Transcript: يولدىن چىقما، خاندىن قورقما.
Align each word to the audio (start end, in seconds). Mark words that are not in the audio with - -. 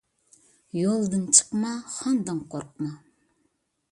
يولدىن 0.77 1.27
چىقما، 1.39 1.75
خاندىن 1.97 2.41
قورقما. 2.55 2.93